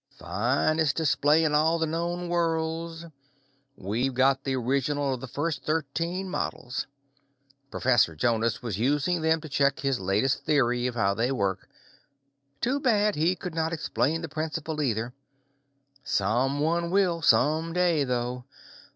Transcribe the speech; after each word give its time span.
Finest 0.17 0.95
display 0.95 1.43
in 1.43 1.53
all 1.53 1.77
the 1.77 1.85
known 1.85 2.27
worlds. 2.27 3.05
We've 3.75 4.15
got 4.15 4.43
the 4.45 4.55
original 4.55 5.13
of 5.13 5.21
the 5.21 5.27
first 5.27 5.63
thirteen 5.63 6.27
models. 6.27 6.87
Professor 7.69 8.15
Jonas 8.15 8.63
was 8.63 8.79
using 8.79 9.21
them 9.21 9.41
to 9.41 9.47
check 9.47 9.81
his 9.81 9.99
latest 9.99 10.43
theory 10.43 10.87
of 10.87 10.95
how 10.95 11.13
they 11.13 11.31
work. 11.31 11.69
Too 12.61 12.79
bad 12.79 13.13
he 13.13 13.35
could 13.35 13.53
not 13.53 13.73
explain 13.73 14.23
the 14.23 14.27
principle, 14.27 14.81
either. 14.81 15.13
Someone 16.03 16.89
will, 16.89 17.21
some 17.21 17.71
day, 17.71 18.03
though. 18.03 18.45